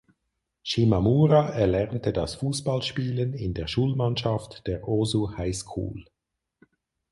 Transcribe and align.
Shimamura 0.63 1.49
erlernte 1.51 2.11
das 2.11 2.33
Fußballspielen 2.33 3.35
in 3.35 3.53
der 3.53 3.67
Schulmannschaft 3.67 4.65
der 4.65 4.87
Ozu 4.87 5.37
High 5.37 5.55
School. 5.55 6.03